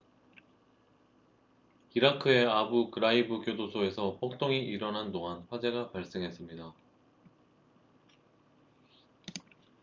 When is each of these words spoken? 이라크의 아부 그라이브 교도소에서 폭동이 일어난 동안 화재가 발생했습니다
이라크의 1.93 2.47
아부 2.47 2.89
그라이브 2.89 3.39
교도소에서 3.45 4.17
폭동이 4.17 4.57
일어난 4.65 5.11
동안 5.11 5.45
화재가 5.51 5.91
발생했습니다 5.91 6.73